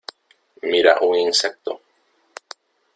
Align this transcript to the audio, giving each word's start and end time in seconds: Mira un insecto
Mira 0.63 0.95
un 1.09 1.13
insecto 1.15 1.79